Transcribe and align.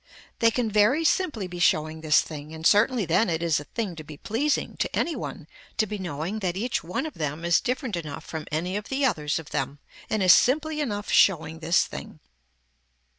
They 0.39 0.49
can 0.49 0.71
very 0.71 1.03
simply 1.05 1.45
be 1.45 1.59
showing 1.59 2.01
this 2.01 2.21
thing 2.23 2.55
and 2.55 2.65
certainly 2.65 3.05
then 3.05 3.29
it 3.29 3.43
is 3.43 3.59
a 3.59 3.65
thing 3.65 3.95
to 3.97 4.03
be 4.03 4.17
pleasing 4.17 4.75
to 4.77 4.95
any 4.95 5.15
one 5.15 5.45
to 5.77 5.85
be 5.85 5.99
knowing 5.99 6.39
that 6.39 6.57
each 6.57 6.83
one 6.83 7.05
of 7.05 7.13
them 7.13 7.45
is 7.45 7.61
different 7.61 7.95
enough 7.95 8.25
from 8.25 8.47
any 8.51 8.75
of 8.77 8.89
the 8.89 9.05
others 9.05 9.37
of 9.37 9.51
them 9.51 9.77
and 10.09 10.23
is 10.23 10.33
simply 10.33 10.81
enough 10.81 11.11
showing 11.11 11.59
this 11.59 11.85
thing. 11.85 12.19